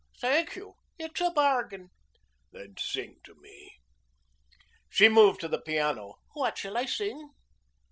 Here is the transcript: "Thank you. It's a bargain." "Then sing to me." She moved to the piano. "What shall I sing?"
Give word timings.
"Thank 0.19 0.55
you. 0.55 0.73
It's 0.97 1.21
a 1.21 1.29
bargain." 1.29 1.91
"Then 2.51 2.73
sing 2.79 3.19
to 3.23 3.35
me." 3.35 3.73
She 4.89 5.07
moved 5.09 5.39
to 5.41 5.47
the 5.47 5.61
piano. 5.61 6.15
"What 6.33 6.57
shall 6.57 6.75
I 6.75 6.85
sing?" 6.85 7.29